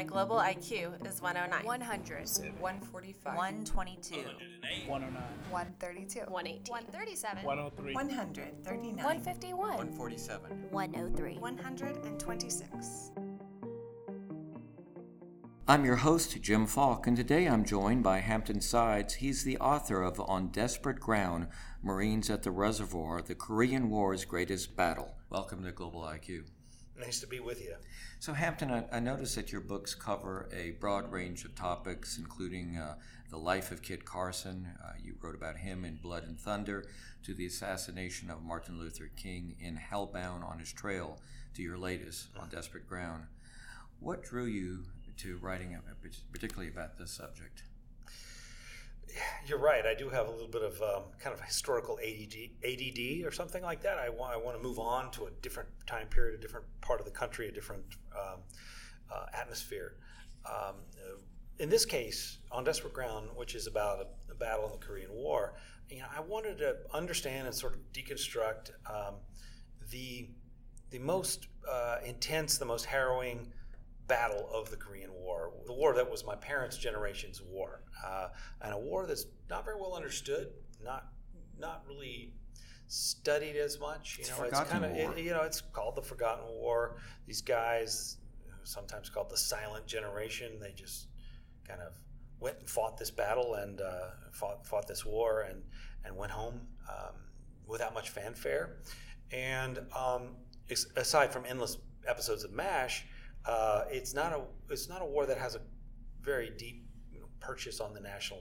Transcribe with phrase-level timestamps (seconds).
[0.00, 1.62] My global IQ is 109.
[1.62, 2.26] 100.
[2.58, 3.36] 145.
[3.36, 4.16] 122.
[4.86, 5.22] 109.
[5.50, 6.20] 132.
[6.20, 6.72] 118.
[6.72, 7.44] 137.
[7.44, 7.94] 103.
[7.94, 8.96] 139.
[8.96, 9.58] 151.
[9.58, 10.50] 147.
[10.70, 11.34] 103.
[11.38, 13.10] 126.
[15.68, 19.16] I'm your host, Jim Falk, and today I'm joined by Hampton Sides.
[19.16, 21.46] He's the author of On Desperate Ground
[21.82, 25.16] Marines at the Reservoir, the Korean War's Greatest Battle.
[25.28, 26.44] Welcome to Global IQ.
[27.00, 27.74] Nice to be with you.
[28.18, 32.76] So, Hampton, I, I noticed that your books cover a broad range of topics, including
[32.76, 32.96] uh,
[33.30, 34.68] the life of Kit Carson.
[34.84, 36.84] Uh, you wrote about him in Blood and Thunder,
[37.24, 41.18] to the assassination of Martin Luther King in Hellhound on his trail,
[41.54, 43.24] to your latest, On Desperate Ground.
[43.98, 44.84] What drew you
[45.18, 45.78] to writing,
[46.32, 47.62] particularly about this subject?
[49.46, 49.84] You're right.
[49.86, 53.62] I do have a little bit of um, kind of historical ADD, ADD or something
[53.62, 53.98] like that.
[53.98, 57.00] I want, I want to move on to a different time period, a different part
[57.00, 57.84] of the country, a different
[58.14, 58.40] um,
[59.12, 59.96] uh, atmosphere.
[60.46, 60.76] Um,
[61.58, 65.12] in this case, on Desperate Ground, which is about a, a, battle in the Korean
[65.12, 65.54] War,
[65.90, 69.16] you know, I wanted to understand and sort of deconstruct um,
[69.90, 70.30] the
[70.90, 73.52] the most uh, intense, the most harrowing
[74.10, 78.28] battle of the Korean War, the war that was my parents' generation's war, uh,
[78.60, 80.48] and a war that's not very well understood,
[80.84, 81.12] not
[81.58, 82.32] not really
[82.88, 84.18] studied as much.
[84.18, 86.96] You it's know, it's kind of it, you know, it's called the Forgotten War.
[87.28, 88.16] These guys,
[88.64, 91.06] sometimes called the Silent Generation, they just
[91.68, 91.92] kind of
[92.40, 95.62] went and fought this battle and uh, fought fought this war and
[96.04, 97.14] and went home um,
[97.64, 98.78] without much fanfare.
[99.30, 100.34] And um,
[100.96, 103.04] aside from endless episodes of MASH
[103.46, 105.60] uh, it's not a it's not a war that has a
[106.22, 108.40] very deep you know, purchase on the national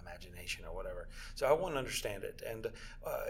[0.00, 1.08] imagination or whatever.
[1.34, 2.66] So I want to understand it, and
[3.06, 3.20] uh,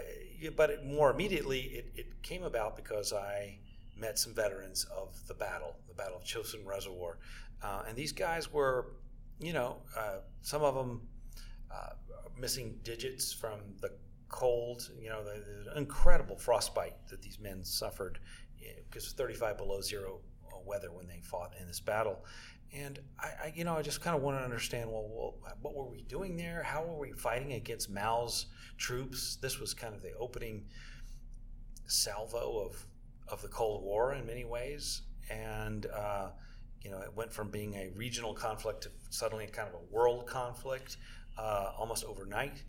[0.55, 3.59] but it, more immediately it, it came about because I
[3.97, 7.19] met some veterans of the battle, the Battle of Chosin Reservoir,
[7.61, 8.93] uh, and these guys were,
[9.39, 11.01] you know, uh, some of them
[11.71, 11.91] uh,
[12.37, 13.91] missing digits from the
[14.29, 18.19] cold, you know, the, the incredible frostbite that these men suffered
[18.89, 20.21] because 35 below zero
[20.65, 22.23] weather when they fought in this battle.
[22.73, 24.89] And I, I you know, I just kind of want to understand.
[24.89, 26.63] Well, well, what were we doing there?
[26.63, 28.47] How were we fighting against Mao's
[28.77, 29.37] troops?
[29.41, 30.65] This was kind of the opening
[31.85, 32.85] salvo of
[33.27, 36.29] of the Cold War in many ways, and uh,
[36.81, 40.27] you know, it went from being a regional conflict to suddenly kind of a world
[40.27, 40.97] conflict
[41.37, 42.63] uh, almost overnight.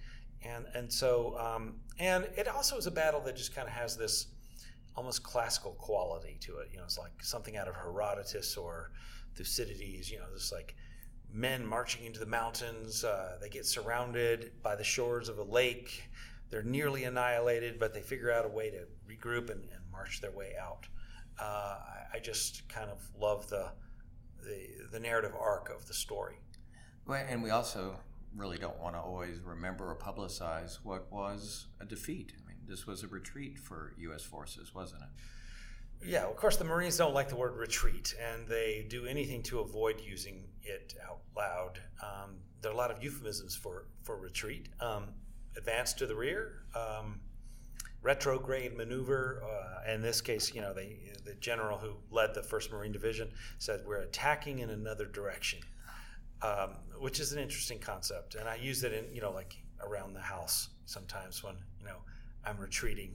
[0.44, 3.96] And and so um, and it also is a battle that just kind of has
[3.96, 4.26] this
[4.96, 6.68] almost classical quality to it.
[6.72, 8.92] You know, it's like something out of Herodotus or
[9.34, 10.10] Thucydides.
[10.10, 10.74] You know, just like
[11.32, 13.04] men marching into the mountains.
[13.04, 16.04] Uh, they get surrounded by the shores of a lake.
[16.50, 20.30] They're nearly annihilated, but they figure out a way to regroup and, and march their
[20.30, 20.86] way out.
[21.40, 23.72] Uh, I, I, just kind of love the,
[24.44, 26.36] the the narrative arc of the story.
[27.06, 27.96] Well, and we also
[28.36, 32.32] really don't want to always remember or publicize what was a defeat
[32.68, 34.22] this was a retreat for U.S.
[34.22, 35.08] forces, wasn't it?
[36.06, 39.60] Yeah, of course, the Marines don't like the word retreat, and they do anything to
[39.60, 41.80] avoid using it out loud.
[42.02, 44.68] Um, there are a lot of euphemisms for, for retreat.
[44.80, 45.08] Um,
[45.56, 47.20] advance to the rear, um,
[48.02, 49.42] retrograde maneuver.
[49.44, 53.30] Uh, in this case, you know, they, the general who led the 1st Marine Division
[53.58, 55.60] said, We're attacking in another direction,
[56.42, 58.34] um, which is an interesting concept.
[58.34, 61.96] And I use it in, you know, like around the house sometimes when, you know,
[62.46, 63.14] I'm retreating.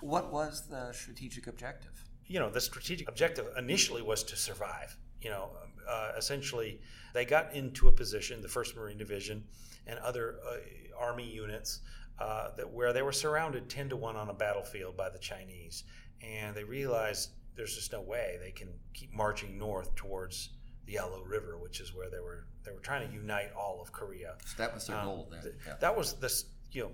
[0.00, 2.04] what was the strategic objective?
[2.26, 4.96] You know, the strategic objective initially was to survive.
[5.20, 5.50] You know,
[5.88, 6.80] uh, essentially,
[7.12, 9.44] they got into a position, the 1st Marine Division
[9.86, 10.56] and other uh,
[10.98, 11.80] Army units,
[12.18, 15.84] uh, that where they were surrounded 10 to 1 on a battlefield by the Chinese.
[16.22, 20.50] And they realized there's just no way they can keep marching north towards
[20.86, 23.90] the Yalu River, which is where they were they were trying to unite all of
[23.92, 24.34] Korea.
[24.44, 25.52] So that was their um, goal then.
[25.66, 25.74] Yeah.
[25.80, 26.90] That was this you know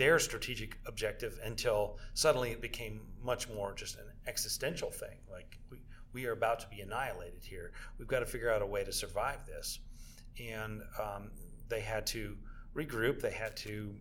[0.00, 5.18] their strategic objective until suddenly it became much more just an existential thing.
[5.30, 5.76] Like we,
[6.14, 7.72] we are about to be annihilated here.
[7.98, 9.78] We've got to figure out a way to survive this.
[10.42, 11.30] And um,
[11.68, 12.34] they had to
[12.74, 13.20] regroup.
[13.20, 13.94] They had to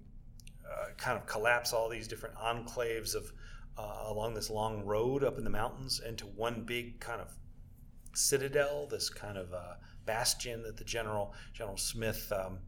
[0.65, 3.33] uh, kind of collapse all these different enclaves of
[3.77, 7.27] uh, along this long road up in the mountains into one big kind of
[8.13, 9.73] citadel, this kind of uh,
[10.05, 12.59] bastion that the general General Smith um,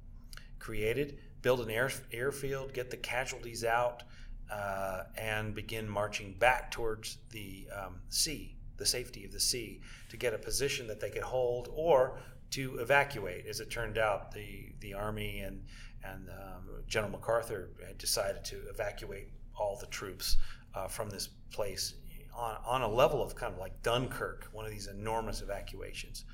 [0.60, 4.03] created build an air, airfield, get the casualties out,
[4.51, 10.17] uh, and begin marching back towards the um, sea, the safety of the sea, to
[10.17, 12.19] get a position that they could hold or
[12.51, 13.45] to evacuate.
[13.47, 15.63] As it turned out, the, the Army and,
[16.03, 20.38] and um, General MacArthur had decided to evacuate all the troops
[20.75, 21.95] uh, from this place
[22.35, 26.25] on, on a level of kind of like Dunkirk, one of these enormous evacuations.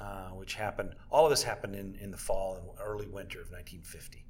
[0.00, 0.94] uh, which happened.
[1.10, 4.24] All of this happened in, in the fall and early winter of 1950.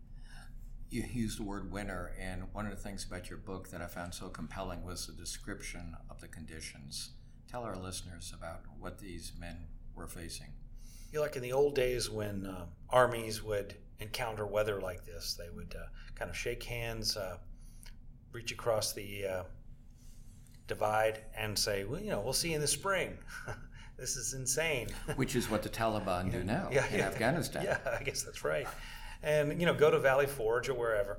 [0.92, 3.86] You used the word winter, and one of the things about your book that I
[3.86, 7.12] found so compelling was the description of the conditions.
[7.50, 9.56] Tell our listeners about what these men
[9.94, 10.48] were facing.
[11.10, 15.32] You know, like in the old days when uh, armies would encounter weather like this,
[15.32, 17.38] they would uh, kind of shake hands, uh,
[18.32, 19.42] reach across the uh,
[20.66, 23.16] divide, and say, "Well, you know, we'll see you in the spring."
[23.96, 24.88] this is insane.
[25.16, 27.06] Which is what the Taliban do now yeah, in yeah.
[27.06, 27.64] Afghanistan.
[27.64, 28.68] Yeah, I guess that's right.
[29.22, 31.18] And you know, go to Valley Forge or wherever.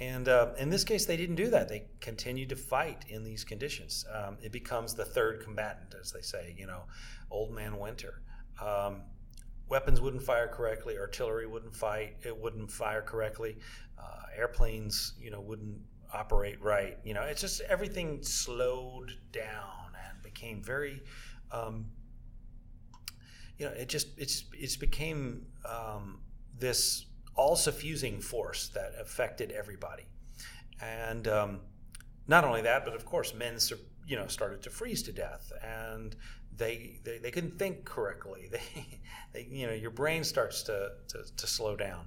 [0.00, 1.68] And uh, in this case, they didn't do that.
[1.68, 4.04] They continued to fight in these conditions.
[4.12, 6.54] Um, it becomes the third combatant, as they say.
[6.56, 6.82] You know,
[7.30, 8.22] old man winter.
[8.62, 9.02] Um,
[9.68, 10.98] weapons wouldn't fire correctly.
[10.98, 12.16] Artillery wouldn't fight.
[12.22, 13.58] It wouldn't fire correctly.
[13.98, 15.78] Uh, airplanes, you know, wouldn't
[16.12, 16.98] operate right.
[17.04, 21.02] You know, it's just everything slowed down and became very.
[21.50, 21.86] Um,
[23.58, 26.20] you know, it just it's it's became um,
[26.56, 27.06] this
[27.38, 30.02] all suffusing force that affected everybody.
[30.82, 31.60] And um,
[32.26, 33.56] not only that, but of course, men
[34.06, 36.14] you know started to freeze to death, and
[36.56, 38.50] they they, they couldn't think correctly.
[38.52, 39.00] They,
[39.32, 42.06] they you know your brain starts to to, to slow down.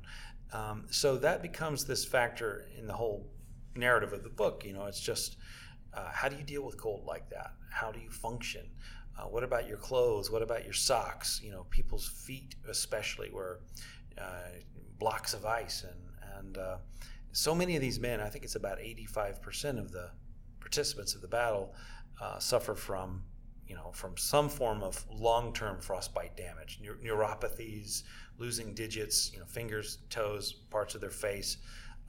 [0.54, 3.25] Um, so that becomes this factor in the whole
[3.75, 4.66] narrative of the book.
[4.66, 5.38] You know, it's just
[5.94, 7.54] uh, how do you deal with cold like that?
[7.69, 8.68] How do you function?
[9.18, 10.31] Uh, what about your clothes?
[10.31, 11.39] What about your socks?
[11.44, 13.62] You know, people's feet, especially, were
[15.00, 16.78] blocks of ice, and and uh,
[17.31, 18.19] so many of these men.
[18.19, 20.12] I think it's about eighty-five percent of the
[20.60, 21.74] participants of the battle
[22.22, 23.24] uh, suffer from,
[23.68, 28.04] you know, from some form of long-term frostbite damage, Neur- neuropathies,
[28.38, 31.58] losing digits, you know, fingers, toes, parts of their face,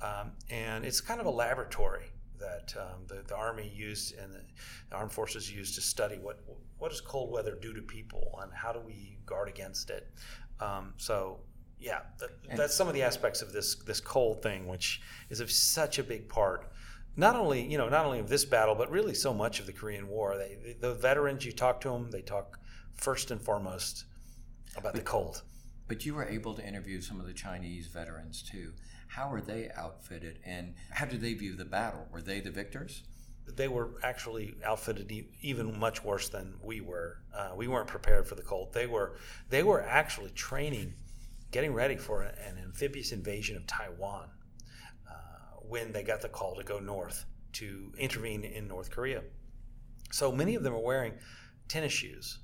[0.01, 4.97] um, and it's kind of a laboratory that um, the, the Army used and the,
[4.97, 6.41] armed forces used to study what
[6.79, 10.13] what does cold weather do to people and how do we guard against it.
[10.61, 11.41] Um, so
[11.82, 15.50] yeah, that, that's some of the aspects of this this cold thing, which is of
[15.50, 16.70] such a big part.
[17.17, 19.73] Not only you know not only of this battle, but really so much of the
[19.73, 20.37] Korean War.
[20.38, 22.58] They, the veterans, you talk to them, they talk
[22.94, 24.05] first and foremost
[24.76, 25.43] about but, the cold.
[25.88, 28.73] But you were able to interview some of the Chinese veterans too.
[29.08, 32.06] How are they outfitted, and how did they view the battle?
[32.11, 33.02] Were they the victors?
[33.46, 35.12] They were actually outfitted
[35.43, 37.19] even much worse than we were.
[37.34, 38.73] Uh, we weren't prepared for the cold.
[38.73, 39.17] They were.
[39.50, 40.94] They were actually training,
[41.53, 44.29] getting ready for an amphibious invasion of Taiwan
[45.09, 45.13] uh,
[45.61, 49.23] when they got the call to go north to intervene in North Korea.
[50.11, 51.13] So many of them are wearing
[51.69, 52.39] tennis shoes,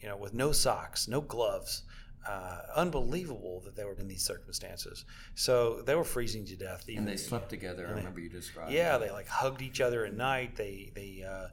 [0.00, 1.82] you know, with no socks, no gloves,
[2.26, 5.04] uh, unbelievable that they were in these circumstances.
[5.34, 6.84] So they were freezing to death.
[6.88, 7.86] Even, and they slept together.
[7.86, 8.72] I remember you described.
[8.72, 10.56] Yeah, they like hugged each other at night.
[10.56, 11.48] They they uh,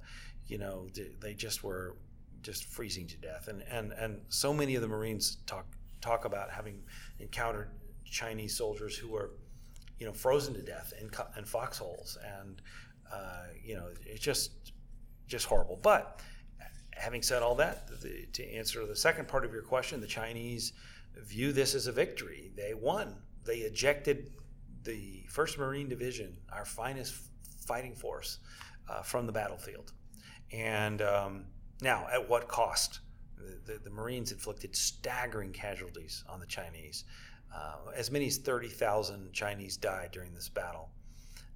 [0.48, 0.88] you know
[1.19, 1.98] they just were
[2.42, 3.50] just freezing to death.
[3.50, 5.66] And and and so many of the Marines talk
[6.01, 6.81] talk about having
[7.19, 7.69] encountered
[8.06, 9.31] Chinese soldiers who were
[10.00, 12.62] you know frozen to death in in foxholes, and
[13.13, 14.74] uh, you know it's just
[15.27, 15.80] just horrible.
[15.81, 16.21] But
[16.94, 20.74] having said all that, the, to answer the second part of your question, the Chinese
[21.18, 22.51] view this as a victory.
[22.56, 23.15] They won.
[23.45, 24.31] They ejected
[24.83, 27.15] the 1st Marine Division, our finest
[27.65, 28.39] fighting force,
[28.89, 29.94] uh, from the battlefield.
[30.51, 31.45] And um,
[31.81, 33.00] now, at what cost?
[33.65, 37.05] The, the, Marines inflicted staggering casualties on the Chinese.
[37.53, 40.89] Uh, as many as 30,000 Chinese died during this battle.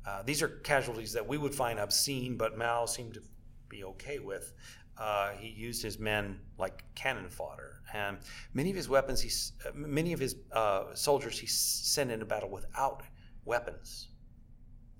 [0.06, 3.22] Uh, these are casualties that we would find obscene, but Mao seemed to
[3.70, 4.54] be okay with
[4.98, 7.82] uh, he used his men like cannon fodder.
[7.94, 8.18] And
[8.54, 9.30] many of his weapons, he,
[9.74, 13.04] many of his uh, soldiers, he sent into battle without
[13.44, 14.08] weapons.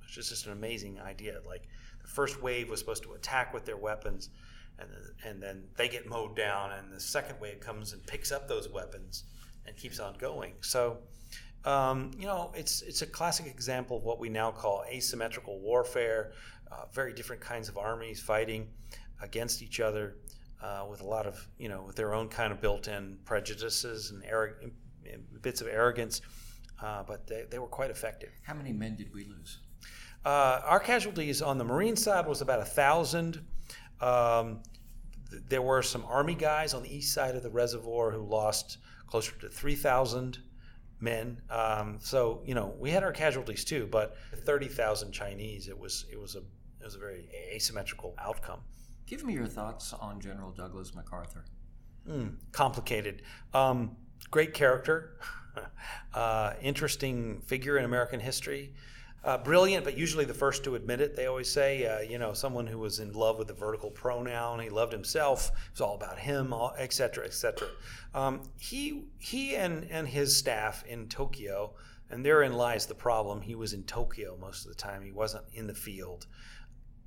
[0.04, 1.40] It's just an amazing idea.
[1.46, 1.68] Like
[2.02, 4.30] the first wave was supposed to attack with their weapons,
[4.80, 4.90] and
[5.26, 8.70] and then they get mowed down, and the second wave comes and picks up those
[8.70, 9.24] weapons
[9.66, 10.54] and keeps on going.
[10.62, 10.98] So.
[11.64, 16.34] Um, you know, it's it's a classic example of what we now call asymmetrical warfare.
[16.72, 18.68] Uh, very different kinds of armies fighting
[19.20, 20.18] against each other
[20.62, 24.12] uh, with a lot of, you know, with their own kind of built in prejudices
[24.12, 24.72] and arrog-
[25.42, 26.22] bits of arrogance.
[26.82, 28.30] Uh, but they, they were quite effective.
[28.44, 29.60] How many men did we lose?
[30.26, 33.46] Uh, our casualties on the Marine side was about a thousand.
[34.02, 34.62] Um,
[35.30, 38.78] th- there were some Army guys on the east side of the reservoir who lost
[39.08, 40.40] closer to 3,000
[41.00, 41.42] men.
[41.50, 45.68] Um, so you know we had our casualties too, but 30,000 Chinese.
[45.68, 48.60] It was it was a it was a very asymmetrical outcome.
[49.06, 51.46] Give me your thoughts on General Douglas MacArthur.
[52.10, 53.22] Mm, complicated.
[53.54, 53.96] Um,
[54.32, 55.20] great character,
[56.14, 58.74] uh, interesting figure in American history.
[59.26, 61.16] Uh, brilliant, but usually the first to admit it.
[61.16, 64.60] They always say, uh, you know, someone who was in love with the vertical pronoun.
[64.60, 65.48] He loved himself.
[65.48, 67.70] It was all about him, et cetera, et cetera.
[68.14, 71.74] Um, he he and and his staff in Tokyo,
[72.12, 73.42] and therein lies the problem.
[73.42, 75.02] He was in Tokyo most of the time.
[75.02, 76.28] He wasn't in the field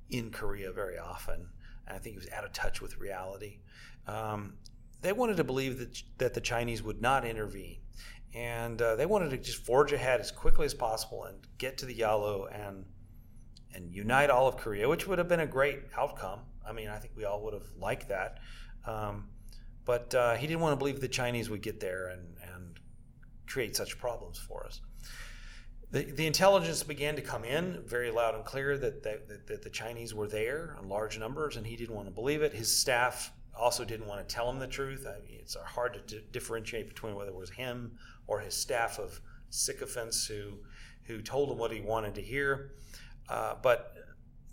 [0.09, 1.47] in Korea very often.
[1.87, 3.59] And I think he was out of touch with reality.
[4.07, 4.55] Um,
[5.01, 7.77] they wanted to believe that that the Chinese would not intervene
[8.33, 11.85] and uh, they wanted to just forge ahead as quickly as possible and get to
[11.85, 12.85] the Yalu and
[13.73, 16.39] and unite all of Korea, which would have been a great outcome.
[16.67, 18.39] I mean, I think we all would have liked that.
[18.85, 19.29] Um,
[19.85, 22.79] but uh, he didn't want to believe the Chinese would get there and, and
[23.47, 24.81] create such problems for us.
[25.91, 29.69] The, the intelligence began to come in very loud and clear that, that, that the
[29.69, 32.53] Chinese were there in large numbers, and he didn't want to believe it.
[32.53, 35.05] His staff also didn't want to tell him the truth.
[35.07, 38.99] I mean, it's hard to d- differentiate between whether it was him or his staff
[38.99, 40.59] of sycophants who
[41.03, 42.71] who told him what he wanted to hear.
[43.27, 43.95] Uh, but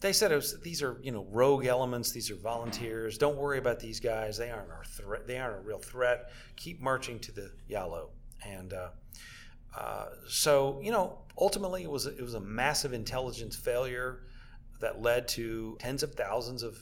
[0.01, 2.13] they said it was, these are you know rogue elements.
[2.13, 3.19] These are volunteers.
[3.19, 4.37] Don't worry about these guys.
[4.37, 5.27] They aren't our threat.
[5.27, 6.31] They aren't a real threat.
[6.57, 8.09] Keep marching to the Yalu.
[8.45, 8.89] And uh,
[9.77, 14.23] uh, so you know ultimately it was it was a massive intelligence failure
[14.81, 16.79] that led to tens of thousands of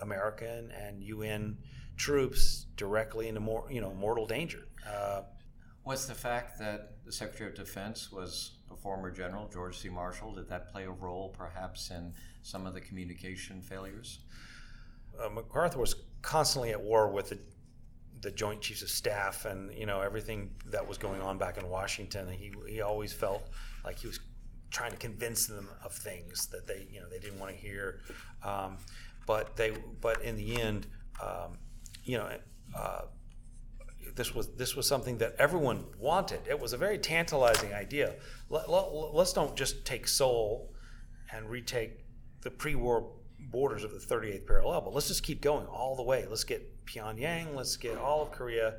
[0.00, 1.58] American and UN
[1.96, 4.66] troops directly into more you know mortal danger.
[4.86, 5.22] Uh,
[5.84, 9.88] was the fact that the Secretary of Defense was a former general, George C.
[9.88, 12.12] Marshall, did that play a role perhaps in
[12.42, 14.18] some of the communication failures?
[15.22, 17.38] Uh, MacArthur was constantly at war with the,
[18.20, 21.68] the Joint Chiefs of Staff and you know everything that was going on back in
[21.68, 22.28] Washington.
[22.28, 23.48] He, he always felt
[23.84, 24.18] like he was
[24.70, 28.00] trying to convince them of things that they you know they didn't want to hear.
[28.42, 28.78] Um,
[29.26, 30.86] but they but in the end,
[31.22, 31.58] um,
[32.04, 32.30] you know.
[32.76, 33.02] Uh,
[34.14, 36.40] this was this was something that everyone wanted.
[36.48, 38.14] It was a very tantalizing idea.
[38.48, 40.72] Let, us let, don't just take Seoul
[41.32, 42.04] and retake
[42.42, 46.26] the pre-war borders of the 38th parallel, but let's just keep going all the way.
[46.28, 48.76] Let's get Pyongyang, let's get all of Korea,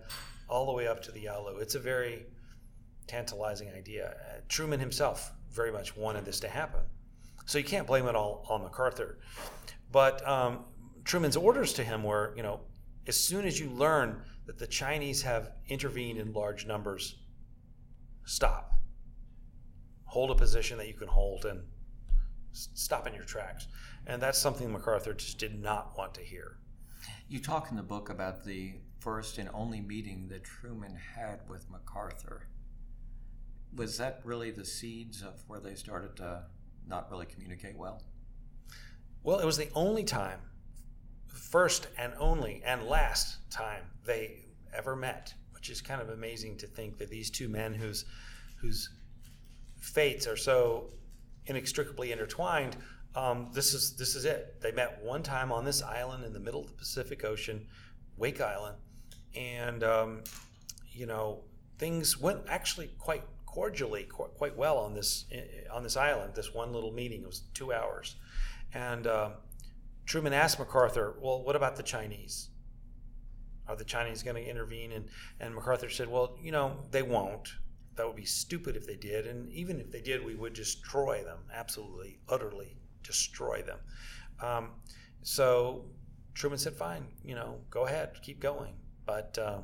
[0.50, 1.58] all the way up to the Yalu.
[1.58, 2.26] It's a very
[3.08, 4.16] tantalizing idea.
[4.30, 6.82] Uh, Truman himself very much wanted this to happen,
[7.46, 9.20] so you can't blame it all on MacArthur.
[9.92, 10.66] But um,
[11.04, 12.62] Truman's orders to him were, you know,
[13.08, 17.16] as soon as you learn that the Chinese have intervened in large numbers,
[18.26, 18.72] stop.
[20.06, 21.62] Hold a position that you can hold and
[22.52, 23.68] stop in your tracks.
[24.06, 26.58] And that's something MacArthur just did not want to hear.
[27.30, 31.70] You talk in the book about the first and only meeting that Truman had with
[31.70, 32.48] MacArthur.
[33.76, 36.44] Was that really the seeds of where they started to
[36.88, 38.02] not really communicate well?
[39.28, 40.40] Well, it was the only time
[41.28, 46.66] first and only and last time they ever met, which is kind of amazing to
[46.66, 48.06] think that these two men whose
[48.62, 48.90] whose
[49.82, 50.92] fates are so
[51.46, 52.78] inextricably intertwined.
[53.16, 54.62] Um, this is this is it.
[54.62, 57.68] They met one time on this island in the middle of the Pacific Ocean,
[58.16, 58.78] Wake Island,
[59.36, 60.24] and um,
[60.94, 61.44] you know
[61.78, 65.26] things went actually quite cordially, quite, well on this
[65.74, 66.34] on this island.
[66.34, 68.16] This one little meeting it was two hours,
[68.74, 69.30] and uh,
[70.06, 72.50] Truman asked MacArthur, well, what about the Chinese?
[73.68, 74.94] Are the Chinese going to intervene?
[74.94, 75.10] And,
[75.40, 77.50] and MacArthur said, well, you know, they won't.
[77.96, 79.28] That would be stupid if they did.
[79.28, 83.80] And even if they did, we would destroy them, absolutely, utterly destroy them.
[84.42, 84.70] Um,
[85.24, 85.86] so
[86.34, 88.76] Truman said, fine, you know, go ahead, keep going.
[89.06, 89.64] But um,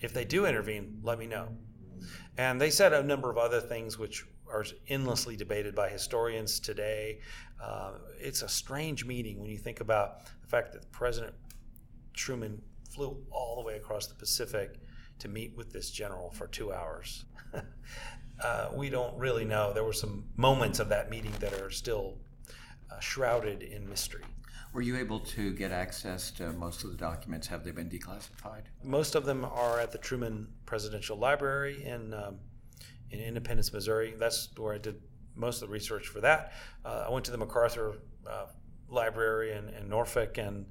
[0.00, 1.48] if they do intervene, let me know.
[2.36, 7.20] And they said a number of other things which are endlessly debated by historians today.
[7.62, 11.34] Uh, it's a strange meeting when you think about the fact that President
[12.14, 14.78] Truman flew all the way across the Pacific
[15.18, 17.24] to meet with this general for two hours.
[18.42, 19.72] uh, we don't really know.
[19.72, 22.18] There were some moments of that meeting that are still
[22.90, 24.24] uh, shrouded in mystery.
[24.72, 27.46] Were you able to get access to most of the documents?
[27.46, 28.62] Have they been declassified?
[28.82, 32.38] Most of them are at the Truman Presidential Library in um,
[33.12, 34.14] in Independence, Missouri.
[34.18, 35.00] That's where I did
[35.34, 36.52] most of the research for that.
[36.84, 38.46] Uh, I went to the MacArthur uh,
[38.88, 40.66] Library in, in, Norfolk and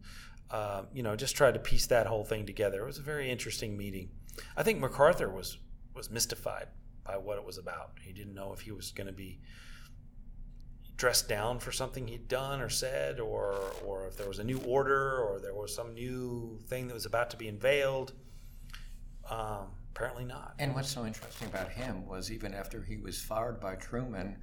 [0.52, 2.82] uh, you know just tried to piece that whole thing together.
[2.82, 4.10] It was a very interesting meeting.
[4.56, 5.58] I think MacArthur was
[5.94, 6.68] was mystified
[7.06, 7.94] by what it was about.
[8.02, 9.40] He didn't know if he was going to be
[10.98, 13.56] dressed down for something he'd done or said, or
[13.86, 17.06] or if there was a new order, or there was some new thing that was
[17.06, 18.14] about to be unveiled.
[19.30, 20.56] Um, Apparently not.
[20.60, 24.38] And what's so interesting about him was even after he was fired by Truman,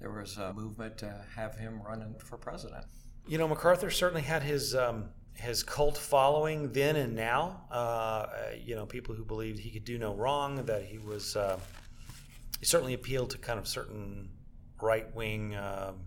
[0.00, 2.84] there was a movement to have him running for president.
[3.26, 7.64] You know, MacArthur certainly had his um, his cult following then and now.
[7.70, 8.26] Uh,
[8.64, 11.36] you know, people who believed he could do no wrong, that he was.
[11.36, 11.58] Uh,
[12.60, 14.28] he certainly appealed to kind of certain
[14.80, 16.00] right wing, um,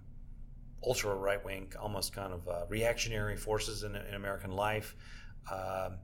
[0.85, 4.95] ultra right wing, almost kind of uh, reactionary forces in, in American life.
[5.51, 5.97] Um,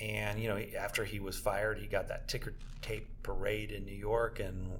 [0.00, 3.94] and you know, after he was fired, he got that ticker tape parade in New
[3.94, 4.70] York, and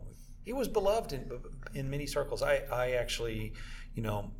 [0.45, 1.31] he was beloved in
[1.75, 2.43] in many circles.
[2.43, 3.53] I I actually,
[3.95, 4.31] you know,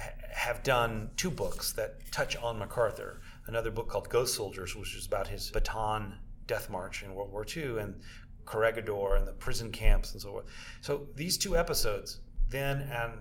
[0.00, 3.20] ha- have done two books that touch on MacArthur.
[3.46, 7.46] Another book called Ghost Soldiers, which is about his Bataan death march in World War
[7.56, 8.00] II, and
[8.44, 10.46] Corregidor and the prison camps and so forth.
[10.80, 13.12] So these two episodes, then and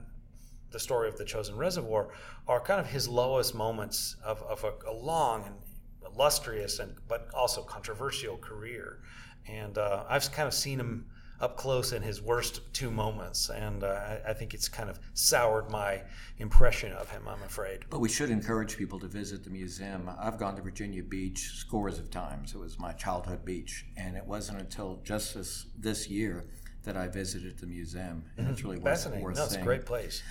[0.71, 2.09] the story of the Chosin Reservoir,
[2.47, 5.55] are kind of his lowest moments of, of a, a long and
[6.13, 8.99] illustrious and but also controversial career.
[9.47, 11.05] And uh, I've kind of seen him
[11.39, 14.99] up close in his worst two moments, and uh, I, I think it's kind of
[15.13, 16.01] soured my
[16.39, 17.27] impression of him.
[17.27, 17.85] I'm afraid.
[17.89, 20.09] But we should encourage people to visit the museum.
[20.19, 22.55] I've gone to Virginia Beach scores of times.
[22.55, 26.45] It was my childhood beach, and it wasn't until just this, this year
[26.83, 28.23] that I visited the museum.
[28.37, 29.23] And it's really worth, Fascinating.
[29.23, 30.23] worth No, it's a great place.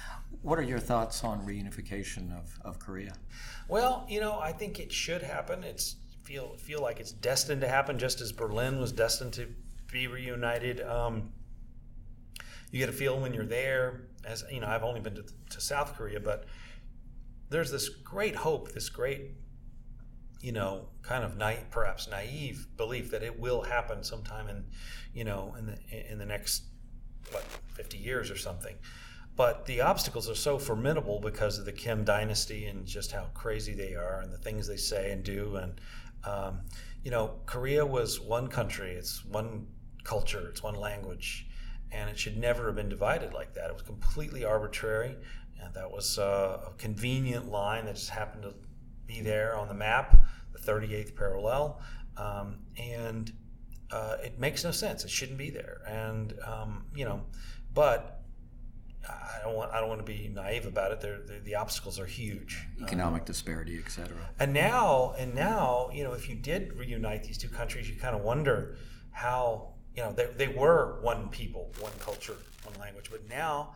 [0.43, 3.12] What are your thoughts on reunification of, of Korea?
[3.69, 5.65] Well, you know, I think it should happen.
[5.65, 9.49] It's feel feel like it's destined to happen, just as Berlin was destined to
[9.93, 10.81] be reunited.
[10.81, 11.33] Um,
[12.71, 14.03] you get a feel when you're there.
[14.25, 16.47] As you know, I've only been to, to South Korea, but
[17.49, 19.31] there's this great hope, this great,
[20.47, 21.37] you know, kind of
[21.73, 24.62] perhaps naive belief that it will happen sometime in,
[25.12, 26.62] you know, in the in the next
[27.33, 27.43] what
[27.75, 28.76] 50 years or something.
[29.35, 33.75] But the obstacles are so formidable because of the Kim dynasty and just how crazy
[33.75, 35.57] they are and the things they say and do.
[35.57, 35.81] And,
[36.23, 36.61] um,
[37.03, 39.67] you know, Korea was one country, it's one
[40.05, 41.49] culture, it's one language,
[41.91, 43.69] and it should never have been divided like that.
[43.69, 45.17] It was completely arbitrary,
[45.61, 48.55] and that was uh, a convenient line that just happened to
[49.07, 50.25] be there on the map,
[50.56, 51.80] the 38th parallel.
[52.16, 53.32] Um, and
[53.90, 55.04] uh, it makes no sense.
[55.04, 55.82] It shouldn't be there.
[55.86, 57.22] And, um, you know,
[57.72, 58.16] but
[59.08, 61.00] I don't want I don't want to be naive about it.
[61.00, 62.66] They're, they're, the obstacles are huge.
[62.82, 64.16] Economic disparity, etc.
[64.38, 68.16] And now, and now, you know, if you did reunite these two countries, you kind
[68.16, 68.76] of wonder
[69.12, 73.75] how, you know, they, they were one people, one culture, one language, but now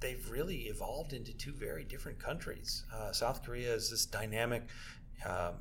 [0.00, 2.84] they've really evolved into two very different countries.
[2.94, 4.62] Uh, South Korea is this dynamic,
[5.26, 5.54] um,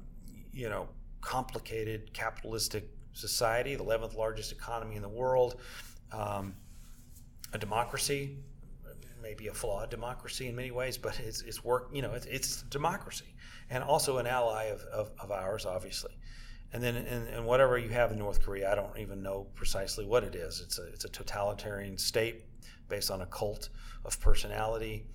[0.53, 0.87] you know,
[1.21, 5.59] complicated capitalistic society, the 11th largest economy in the world,
[6.11, 6.55] um,
[7.53, 8.37] a democracy,
[9.21, 12.61] maybe a flawed democracy in many ways, but it's, it's work, you know, it's, it's
[12.63, 13.35] democracy
[13.69, 16.17] and also an ally of, of, of ours, obviously.
[16.71, 20.05] And then, and, and whatever you have in North Korea, I don't even know precisely
[20.05, 20.61] what it is.
[20.61, 22.43] It's a, it's a totalitarian state
[22.87, 23.69] based on a cult
[24.05, 25.05] of personality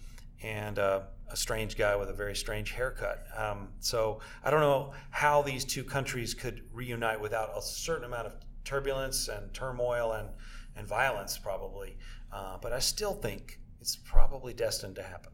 [0.43, 3.25] and uh, a strange guy with a very strange haircut.
[3.37, 8.27] Um, so I don't know how these two countries could reunite without a certain amount
[8.27, 10.29] of turbulence and turmoil and,
[10.77, 11.97] and violence, probably.
[12.33, 15.33] Uh, but I still think it's probably destined to happen.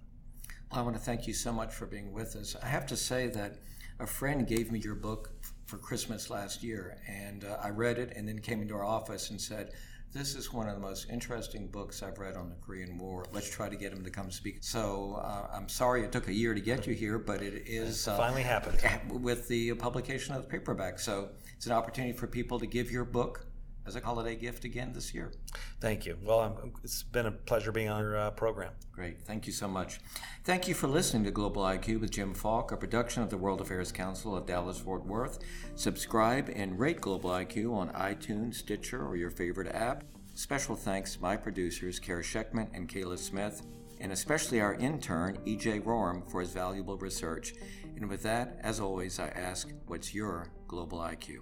[0.73, 2.57] I want to thank you so much for being with us.
[2.63, 3.59] I have to say that
[3.99, 5.33] a friend gave me your book
[5.67, 9.31] for Christmas last year, and uh, I read it and then came into our office
[9.31, 9.73] and said,
[10.13, 13.25] this is one of the most interesting books I've read on the Korean War.
[13.33, 14.59] Let's try to get him to come speak.
[14.61, 18.09] So uh, I'm sorry it took a year to get you here, but it is
[18.09, 18.79] uh, finally happened
[19.23, 20.99] with the publication of the paperback.
[20.99, 23.47] So it's an opportunity for people to give your book
[23.91, 25.33] as a holiday gift again this year.
[25.81, 26.17] Thank you.
[26.23, 28.71] Well, I'm, it's been a pleasure being on your uh, program.
[28.93, 29.23] Great.
[29.23, 29.99] Thank you so much.
[30.45, 33.61] Thank you for listening to Global IQ with Jim Falk, a production of the World
[33.61, 35.41] Affairs Council of Dallas Fort Worth.
[35.75, 40.05] Subscribe and rate Global IQ on iTunes, Stitcher, or your favorite app.
[40.35, 43.63] Special thanks to my producers, Kara Scheckman and Kayla Smith,
[44.01, 47.55] and especially our intern, EJ Roram, for his valuable research.
[47.97, 51.41] And with that, as always, I ask, what's your global IQ?